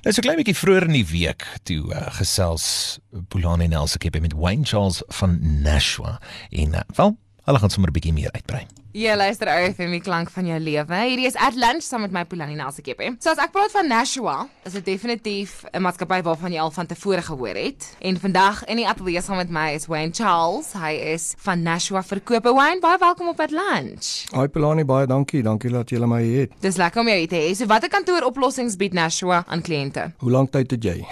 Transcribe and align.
Dit 0.00 0.12
is 0.12 0.18
'n 0.18 0.20
klein 0.20 0.36
bietjie 0.36 0.56
vroeër 0.56 0.82
in 0.82 0.96
die 0.96 1.06
week 1.06 1.44
toe 1.62 1.92
uh, 1.92 2.06
gesels 2.16 2.98
Polani 3.28 3.66
Nelson 3.68 4.20
met 4.20 4.32
Wayne 4.32 4.64
Charles 4.64 5.02
van 5.06 5.38
Nashua 5.62 6.20
en 6.50 6.72
uh, 6.72 6.80
wel, 6.96 7.16
hulle 7.44 7.58
gaan 7.58 7.70
sommer 7.70 7.90
'n 7.90 7.92
bietjie 7.92 8.12
meer 8.12 8.32
uitbrei. 8.32 8.66
Ja, 8.90 9.12
luister 9.14 9.46
ou 9.46 9.68
vir 9.78 9.86
my 9.86 10.00
klank 10.02 10.32
van 10.34 10.48
jou 10.48 10.56
lewe. 10.58 10.96
Hierdie 11.06 11.28
is 11.28 11.36
at 11.38 11.54
lunch 11.54 11.84
saam 11.86 12.02
met 12.02 12.10
my 12.10 12.24
Polani 12.26 12.56
Nelsekepie. 12.58 13.12
So 13.22 13.30
as 13.30 13.38
ek 13.38 13.52
praat 13.54 13.70
van 13.70 13.86
Nashua, 13.86 14.48
is 14.66 14.74
dit 14.74 14.84
definitief 14.84 15.62
'n 15.70 15.78
maatskappy 15.78 16.18
waarvan 16.26 16.50
jy 16.50 16.58
al 16.58 16.72
van 16.74 16.86
tevore 16.86 17.22
gehoor 17.22 17.54
het. 17.54 17.94
En 18.00 18.18
vandag 18.18 18.64
in 18.64 18.76
die 18.76 18.88
ateljee 18.88 19.22
saam 19.22 19.36
met 19.36 19.48
my 19.48 19.74
is 19.74 19.86
Wayne 19.86 20.10
Charles. 20.12 20.72
Hy 20.72 20.90
is 21.14 21.34
van 21.38 21.62
Nashua 21.62 22.02
Verkope 22.02 22.52
Wayne. 22.52 22.80
Baie 22.80 22.98
welkom 22.98 23.28
op 23.28 23.40
at 23.40 23.50
lunch. 23.50 24.26
Hi 24.34 24.48
Polani, 24.48 24.84
baie 24.84 25.06
dankie. 25.06 25.42
Dankie 25.42 25.70
dat 25.70 25.90
jy 25.90 25.98
my 25.98 26.22
het. 26.22 26.50
Dis 26.60 26.76
lekker 26.76 27.00
om 27.00 27.08
jou 27.08 27.26
te 27.26 27.36
hê. 27.36 27.54
So 27.54 27.66
watter 27.66 27.88
kantooroplossings 27.88 28.76
bied 28.76 28.92
Nashua 28.92 29.44
aan 29.46 29.62
kliënte? 29.62 30.12
Hoe 30.18 30.30
lank 30.30 30.50
tyd 30.50 30.70
het 30.70 30.82
jy? 30.82 31.06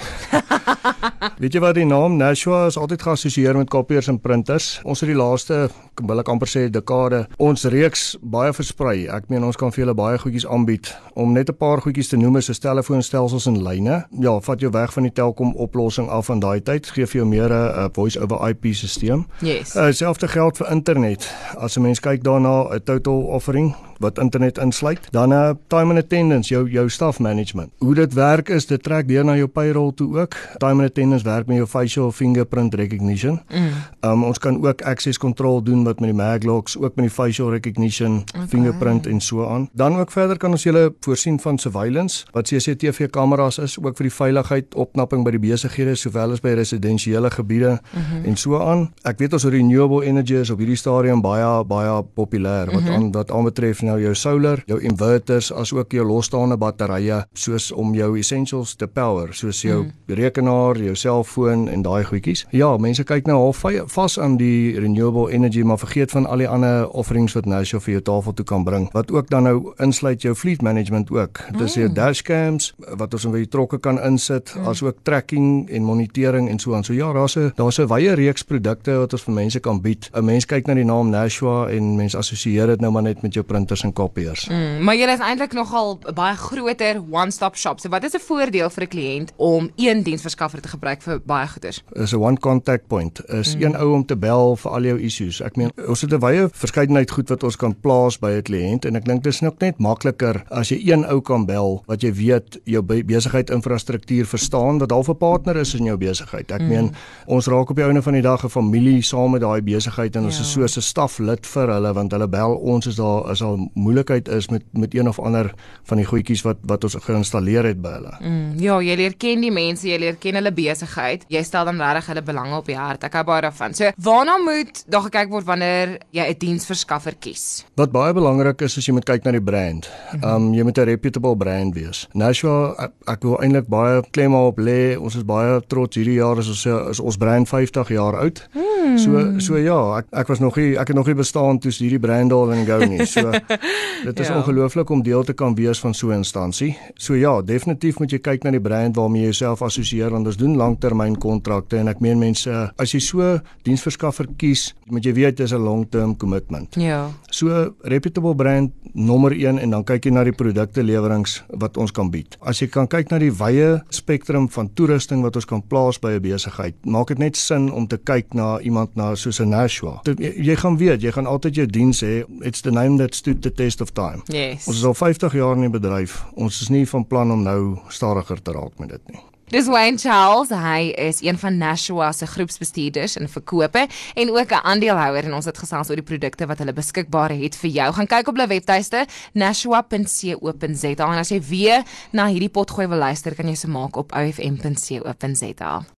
Weet 1.39 1.53
jy 1.55 1.61
wat 1.61 1.75
die 1.75 1.87
naam 1.87 2.17
Nashua 2.17 2.67
is 2.67 2.77
altyd 2.77 3.03
geassosieer 3.03 3.57
met 3.57 3.71
kopieers 3.71 4.09
en 4.09 4.19
printers. 4.19 4.81
Ons 4.83 5.01
het 5.01 5.09
die 5.09 5.17
laaste, 5.17 5.71
wil 6.03 6.19
ek 6.19 6.29
amper 6.29 6.49
sê 6.49 6.69
dekade, 6.71 7.27
ons 7.39 7.68
reeks 7.69 8.17
baie 8.23 8.53
versprei. 8.53 9.07
Ek 9.09 9.29
meen 9.29 9.45
ons 9.45 9.57
kan 9.57 9.73
vir 9.73 9.85
julle 9.85 9.95
baie 9.95 10.19
goedjies 10.19 10.47
aanbied. 10.47 10.91
Om 11.15 11.33
net 11.33 11.49
'n 11.49 11.57
paar 11.57 11.81
goedjies 11.81 12.09
te 12.09 12.17
noem 12.17 12.37
is 12.37 12.49
'n 12.51 12.61
telefoonstelsels 12.61 13.47
en 13.47 13.63
lyne. 13.63 14.07
Ja, 14.21 14.41
vat 14.41 14.61
jou 14.61 14.71
weg 14.73 14.93
van 14.93 15.03
die 15.03 15.13
Telkom 15.13 15.55
oplossing 15.55 16.09
af 16.09 16.27
van 16.27 16.41
daai 16.41 16.61
tyd, 16.63 16.87
gee 16.87 17.07
vir 17.07 17.21
jou 17.21 17.27
meer 17.27 17.53
'n 17.53 17.91
voice 17.93 18.21
over 18.21 18.49
IP 18.49 18.75
stelsel. 18.75 19.25
Yes. 19.41 19.77
Uh, 19.77 19.91
selfde 19.91 20.29
geld 20.29 20.57
vir 20.57 20.71
internet. 20.71 21.35
As 21.57 21.77
'n 21.77 21.83
mens 21.83 22.01
kyk 22.01 22.23
daarna, 22.23 22.75
'n 22.75 22.83
total 22.85 23.21
offering 23.23 23.75
wat 23.99 24.19
internet 24.19 24.59
insluit. 24.59 25.09
Uh, 25.13 25.51
time 25.67 25.91
and 25.91 25.99
attendance, 25.99 26.49
jou 26.49 26.71
jou 26.71 26.89
staff 26.89 27.19
management. 27.19 27.73
Hoe 27.79 27.95
dit 27.95 28.15
werk 28.15 28.49
is 28.49 28.67
dit 28.67 28.83
trek 28.83 29.09
deur 29.09 29.25
na 29.25 29.37
jou 29.37 29.49
payroll 29.49 29.93
toe 29.95 30.09
ook. 30.19 30.37
Time 30.59 30.83
and 30.83 30.91
attendance 30.91 31.25
werk 31.25 31.47
met 31.47 31.57
jou 31.57 31.67
facial 31.67 32.13
fingerprint 32.13 32.75
recognition. 32.75 33.41
Mm. 33.49 33.71
Um 34.01 34.25
ons 34.25 34.39
kan 34.39 34.61
ook 34.65 34.83
access 34.83 35.19
control 35.19 35.63
doen 35.63 35.85
wat 35.85 36.01
met 36.01 36.13
die 36.13 36.19
maglocks, 36.19 36.77
ook 36.79 36.95
met 36.97 37.09
die 37.09 37.15
facial 37.15 37.51
recognition, 37.51 38.23
okay. 38.35 38.47
fingerprint 38.49 39.07
en 39.07 39.21
so 39.21 39.47
aan. 39.47 39.69
Dan 39.73 39.99
ook 39.99 40.11
verder 40.11 40.37
kan 40.37 40.51
ons 40.51 40.63
julle 40.63 40.95
voorsien 41.01 41.41
van 41.41 41.59
surveillance 41.59 42.25
wat 42.33 42.49
CCTV 42.49 43.11
kameras 43.11 43.59
is 43.59 43.79
ook 43.83 43.97
vir 43.97 44.09
die 44.09 44.15
veiligheid 44.15 44.75
opknapping 44.75 45.25
by 45.27 45.35
die 45.37 45.43
besighede 45.43 45.97
sowel 45.99 46.33
as 46.33 46.43
by 46.45 46.55
residensiële 46.59 47.31
gebiede 47.31 47.71
mm 47.71 48.01
-hmm. 48.01 48.25
en 48.25 48.37
so 48.37 48.61
aan. 48.61 48.89
Ek 49.03 49.19
weet 49.19 49.33
ons 49.33 49.45
renewable 49.45 50.05
energy 50.05 50.35
is 50.35 50.51
op 50.51 50.59
hierdie 50.59 50.77
stadium 50.77 51.21
baie 51.21 51.65
baie 51.65 52.03
populêr 52.15 52.67
wat 52.73 52.81
mm 52.81 52.87
-hmm. 52.87 52.95
aan 52.95 53.13
wat 53.13 53.31
aanbetref 53.31 53.83
nou 53.89 53.99
jou 54.03 54.15
solar, 54.19 54.63
jou 54.69 54.79
inverters 54.85 55.51
as 55.53 55.73
ook 55.73 55.95
jou 55.97 56.05
losstaande 56.07 56.59
batterye 56.61 57.23
soos 57.39 57.71
om 57.73 57.95
jou 57.97 58.13
essentials 58.19 58.75
te 58.79 58.87
power, 58.87 59.33
soos 59.37 59.63
jou 59.65 59.83
mm. 59.85 60.15
rekenaar, 60.19 60.79
jou 60.83 60.95
selfoon 60.97 61.67
en 61.73 61.83
daai 61.87 62.05
goedjies. 62.09 62.45
Ja, 62.55 62.71
mense 62.81 63.05
kyk 63.09 63.29
nou 63.29 63.39
half 63.39 63.65
vas 63.95 64.19
aan 64.19 64.37
die 64.41 64.79
renewable 64.79 65.33
energy 65.35 65.63
maar 65.67 65.81
vergeet 65.81 66.13
van 66.15 66.27
al 66.27 66.45
die 66.45 66.49
ander 66.49 66.89
offerings 66.89 67.35
wat 67.37 67.49
nou 67.51 67.63
so 67.67 67.81
vir 67.83 67.99
jou 67.99 68.05
tafel 68.11 68.37
toe 68.39 68.47
kan 68.49 68.65
bring. 68.65 68.89
Wat 68.95 69.13
ook 69.13 69.31
dan 69.33 69.49
nou 69.49 69.73
insluit 69.83 70.23
jou 70.23 70.35
fleet 70.35 70.63
management 70.63 71.11
ook. 71.11 71.43
Dit 71.53 71.61
is 71.67 71.77
mm. 71.77 71.83
jou 71.83 71.93
dashcams 71.93 72.73
wat 73.01 73.15
ons 73.15 73.27
in 73.29 73.35
by 73.35 73.43
die 73.45 73.51
trokke 73.51 73.81
kan 73.83 74.01
insit, 74.05 74.55
mm. 74.55 74.69
asook 74.71 75.03
tracking 75.09 75.69
en 75.71 75.87
monitering 75.87 76.49
en 76.51 76.61
so 76.63 76.75
aan. 76.77 76.87
So 76.87 76.97
ja, 76.97 77.13
daar's 77.13 77.37
'n 77.37 77.53
daar's 77.57 77.79
'n 77.79 77.89
wye 77.89 78.15
reeks 78.15 78.43
produkte 78.43 78.99
wat 78.99 79.13
ons 79.13 79.23
vir 79.23 79.35
mense 79.35 79.61
kan 79.61 79.81
bied. 79.81 80.11
'n 80.15 80.25
Mens 80.25 80.47
kyk 80.47 80.67
na 80.67 80.75
die 80.75 80.85
naam 80.85 81.11
Nashua 81.11 81.69
en 81.71 81.97
mense 81.97 82.17
assosieer 82.17 82.67
dit 82.67 82.81
nou 82.81 82.93
maar 82.93 83.03
net 83.03 83.23
met 83.23 83.35
jou 83.35 83.45
printers 83.79 83.83
en 83.83 83.93
kopieers. 83.93 84.49
Mm, 84.49 84.85
maar 84.85 84.97
julle 84.97 85.13
is 85.13 85.23
eintlik 85.23 85.53
nogal 85.53 85.99
baie 86.15 86.37
groter 86.37 87.01
one-stop 87.11 87.57
shop. 87.57 87.81
So 87.81 87.89
wat 87.89 88.05
is 88.05 88.15
'n 88.15 88.21
voordeel 88.21 88.71
vir 88.71 88.83
'n 88.83 88.89
kliënt 88.89 89.33
om 89.37 89.71
een 89.77 90.03
diensverskaffer 90.03 90.61
te 90.61 90.69
gebruik 90.69 91.03
vir 91.03 91.21
baie 91.25 91.47
goeders? 91.49 91.83
Is 91.93 92.13
'n 92.13 92.17
one 92.21 92.39
contact 92.39 92.87
point. 92.87 93.21
Is 93.29 93.57
mm. 93.57 93.63
een 93.63 93.77
ou 93.77 93.93
om 93.95 94.05
te 94.05 94.17
bel 94.17 94.57
vir 94.57 94.71
al 94.71 94.83
jou 94.83 94.99
issues. 94.99 95.41
Ek 95.41 95.57
meen 95.57 95.73
ons 95.89 96.01
het 96.01 96.13
'n 96.13 96.21
wye 96.21 96.49
verskeidenheid 96.53 97.11
goed 97.11 97.29
wat 97.29 97.43
ons 97.43 97.57
kan 97.57 97.81
plaas 97.81 98.19
by 98.19 98.31
'n 98.31 98.43
kliënt 98.43 98.85
en 98.85 98.97
ek 98.97 99.05
dink 99.05 99.23
dit 99.23 99.33
is 99.33 99.41
nog 99.41 99.55
net 99.59 99.79
makliker 99.79 100.45
as 100.51 100.69
jy 100.69 100.93
een 100.93 101.05
ou 101.05 101.21
kan 101.21 101.47
bel 101.47 101.83
wat 101.87 102.03
jy 102.03 102.13
weet 102.13 102.61
jou 102.65 102.83
besigheid 102.83 103.51
infrastruktuur 103.51 104.27
verstaan 104.27 104.79
wat 104.79 104.91
half 104.91 105.09
'n 105.09 105.17
partner 105.17 105.57
is 105.57 105.75
in 105.75 105.85
jou 105.85 105.97
besigheid. 105.97 106.51
Ek 106.51 106.61
mm. 106.61 106.69
meen 106.69 106.95
ons 107.27 107.47
raak 107.47 107.71
op 107.71 107.77
die 107.77 107.85
einde 107.85 108.03
van 108.03 108.13
die 108.13 108.23
dag 108.23 108.45
'n 108.45 108.49
familie 108.49 109.03
saam 109.03 109.31
met 109.31 109.41
daai 109.41 109.63
besigheid 109.63 110.17
en 110.17 110.25
ons 110.25 110.37
ja. 110.37 110.43
is 110.43 110.53
so 110.53 110.63
'n 110.63 110.83
staflid 110.83 111.47
vir 111.47 111.69
hulle 111.69 111.93
want 111.93 112.13
hulle 112.13 112.29
bel 112.29 112.55
ons 112.55 112.87
is 112.87 112.97
daar 112.97 113.31
is 113.31 113.43
al 113.43 113.68
moeilikheid 113.75 114.29
is 114.29 114.49
met 114.49 114.65
met 114.73 114.95
een 114.95 115.09
of 115.09 115.19
ander 115.19 115.53
van 115.89 115.97
die 115.97 116.07
goedjies 116.07 116.43
wat 116.47 116.59
wat 116.63 116.85
ons 116.85 116.97
geïnstalleer 117.05 117.65
het 117.65 117.81
by 117.83 117.95
hulle. 117.99 118.15
Mm, 118.21 118.59
ja, 118.63 118.79
jy 118.81 118.97
leer 118.97 119.17
ken 119.17 119.41
die 119.45 119.53
mense, 119.55 119.89
jy 119.89 119.99
leer 119.99 120.17
ken 120.21 120.39
hulle 120.39 120.53
besigheid. 120.53 121.25
Jy 121.29 121.43
stel 121.43 121.65
dan 121.69 121.81
regtig 121.81 122.13
hulle 122.13 122.23
belange 122.23 122.57
op 122.57 122.67
die 122.67 122.77
hart. 122.79 123.05
Ek 123.05 123.19
hou 123.19 123.25
baie 123.29 123.43
daarvan. 123.43 123.75
So, 123.75 123.91
waarna 123.97 124.39
moet 124.43 124.83
daar 124.89 125.07
gekyk 125.09 125.31
word 125.31 125.49
wanneer 125.49 125.99
jy 126.11 126.29
'n 126.29 126.39
diensverskaffer 126.39 127.15
kies? 127.19 127.65
Wat 127.77 127.93
baie 127.93 128.13
belangrik 128.13 128.61
is, 128.63 128.77
is 128.77 128.87
jy 128.87 128.93
moet 128.95 129.05
kyk 129.05 129.25
na 129.25 129.33
die 129.33 129.43
brand. 129.43 129.91
Ehm 130.13 130.25
um, 130.25 130.55
jy 130.55 130.63
moet 130.63 130.79
'n 130.79 130.85
reputable 130.85 131.37
brand 131.37 131.75
wees. 131.75 132.07
Nashua, 132.13 132.75
ek, 132.79 132.93
ek 133.07 133.23
wil 133.23 133.39
eintlik 133.43 133.69
baie 133.69 134.03
klem 134.11 134.35
op 134.35 134.59
lê. 134.59 134.97
Ons 134.99 135.17
is 135.17 135.25
baie 135.25 135.61
trots 135.67 135.97
hierdie 135.97 136.19
jaar 136.19 136.39
is 136.39 136.49
ons 136.49 136.67
is 136.67 137.01
ons 137.01 137.17
brand 137.17 137.49
50 137.49 137.89
jaar 137.89 138.17
oud. 138.17 138.49
Hmm. 138.53 138.99
So 138.99 139.41
so 139.41 139.57
ja, 139.57 139.99
ek 139.99 140.07
ek 140.13 140.29
was 140.29 140.41
nog 140.41 140.57
nie 140.57 140.77
ek 140.79 140.89
het 140.89 140.97
nog 140.97 141.07
nie 141.07 141.19
bestaan 141.19 141.59
toe 141.59 141.73
hierdie 141.73 142.01
brand 142.01 142.33
al 142.33 142.53
in 142.53 142.67
go 142.67 142.79
nie. 142.85 143.05
So 143.07 143.31
Dit 144.05 144.21
is 144.21 144.29
ja. 144.29 144.37
ongelooflik 144.37 144.91
om 144.91 145.03
deel 145.03 145.25
te 145.25 145.33
kan 145.33 145.55
wees 145.55 145.81
van 145.81 145.95
so 145.95 146.09
'n 146.11 146.23
instansie. 146.23 146.77
So 146.95 147.15
ja, 147.15 147.43
definitief 147.43 147.99
moet 147.99 148.11
jy 148.11 148.19
kyk 148.19 148.43
na 148.43 148.51
die 148.51 148.61
brand 148.61 148.97
waarmee 148.97 149.21
jy 149.21 149.25
jouself 149.25 149.63
assosieer 149.63 150.11
want 150.11 150.27
ons 150.27 150.37
doen 150.37 150.57
langtermynkontrakte 150.57 151.77
en 151.77 151.89
ek 151.89 152.01
meen 152.01 152.19
mense 152.19 152.73
as 152.77 152.93
jy 152.93 153.01
so 153.01 153.41
diensverskaffer 153.63 154.27
kies, 154.37 154.75
moet 154.87 155.05
jy 155.05 155.13
weet 155.13 155.37
dit 155.37 155.47
is 155.47 155.53
'n 155.53 155.63
long-term 155.63 156.17
commitment. 156.17 156.75
Ja. 156.75 157.11
So 157.31 157.75
reputable 157.83 158.35
brand 158.35 158.73
nommer 158.93 159.33
1 159.33 159.59
en 159.59 159.71
dan 159.71 159.85
kyk 159.85 160.05
jy 160.05 160.11
na 160.11 160.25
die 160.25 160.33
produkte 160.33 160.83
lewerings 160.83 161.43
wat 161.49 161.77
ons 161.77 161.93
kan 161.93 162.11
bied. 162.11 162.37
As 162.41 162.61
jy 162.61 162.67
kan 162.67 162.87
kyk 162.87 163.11
na 163.11 163.19
die 163.19 163.33
wye 163.33 163.83
spektrum 163.89 164.49
van 164.49 164.71
toerusting 164.75 165.23
wat 165.23 165.37
ons 165.37 165.45
kan 165.45 165.63
plaas 165.63 165.99
by 165.99 166.13
'n 166.13 166.23
besigheid, 166.23 166.75
maak 166.85 167.09
dit 167.09 167.19
net 167.19 167.37
sin 167.37 167.71
om 167.73 167.87
te 167.87 167.97
kyk 167.97 168.35
na 168.35 168.61
iemand 168.61 168.97
na 168.97 169.15
soos 169.15 169.41
'n 169.41 169.49
Nashua. 169.49 170.01
Jy 170.19 170.57
gaan 170.57 170.77
weet, 170.77 171.03
jy 171.03 171.13
gaan 171.13 171.27
altyd 171.27 171.55
jou 171.55 171.67
diens 171.67 172.03
hê. 172.03 172.25
It's 172.41 172.61
the 172.61 172.71
name 172.71 172.99
that 172.99 173.15
stood 173.15 173.43
the 173.49 173.55
test 173.63 173.81
of 173.81 173.93
time. 173.97 174.23
Yes. 174.27 174.69
Ons 174.69 174.83
is 174.83 174.85
al 174.85 174.95
50 174.95 175.33
jaar 175.41 175.57
in 175.57 175.67
die 175.69 175.73
bedryf. 175.73 176.21
Ons 176.37 176.61
is 176.65 176.71
nie 176.73 176.85
van 176.89 177.07
plan 177.09 177.33
om 177.33 177.43
nou 177.47 177.61
stadiger 177.89 178.43
te 178.43 178.55
raak 178.57 178.79
met 178.79 178.97
dit 178.97 179.13
nie. 179.15 179.25
Dis 179.49 179.65
Wayne 179.73 179.97
Charles, 179.97 180.51
hy 180.53 180.91
is 181.01 181.23
een 181.25 181.39
van 181.41 181.55
Nashua 181.57 182.11
se 182.13 182.27
groepsbestuurders 182.29 183.15
in 183.17 183.31
verkope 183.33 183.87
en 184.15 184.31
ook 184.31 184.53
'n 184.53 184.65
aandeelhouer 184.65 185.25
en 185.25 185.35
ons 185.35 185.45
het 185.45 185.59
gesels 185.59 185.89
oor 185.89 185.97
die 185.97 186.05
produkte 186.05 186.47
wat 186.47 186.59
hulle 186.59 186.73
beskikbaar 186.73 187.33
het 187.33 187.57
vir 187.57 187.71
jou. 187.71 187.93
Gaan 187.93 188.07
kyk 188.07 188.29
op 188.29 188.37
hulle 188.37 188.49
webtuiste 188.49 189.07
nashua.co.za 189.33 191.13
en 191.13 191.19
as 191.19 191.29
jy 191.31 191.41
weer 191.41 191.83
na 192.13 192.27
hierdie 192.27 192.53
potgooi 192.53 192.89
wil 192.89 192.99
luister, 192.99 193.35
kan 193.35 193.49
jy 193.49 193.55
se 193.55 193.69
maak 193.69 193.97
op 193.97 194.13
ofm.co.za. 194.13 195.83